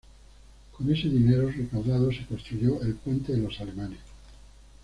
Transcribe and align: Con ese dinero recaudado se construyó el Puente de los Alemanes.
Con 0.71 0.91
ese 0.91 1.09
dinero 1.09 1.47
recaudado 1.51 2.11
se 2.11 2.25
construyó 2.25 2.81
el 2.81 2.95
Puente 2.95 3.33
de 3.33 3.37
los 3.37 3.61
Alemanes. 3.61 3.99